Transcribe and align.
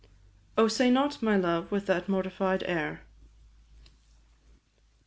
OH, 0.57 0.67
SAY 0.69 0.89
NOT, 0.89 1.21
MY 1.21 1.37
LOVE, 1.37 1.71
WITH 1.71 1.85
THAT 1.85 2.09
MORTIFIED 2.09 2.63
AIR. 2.63 3.01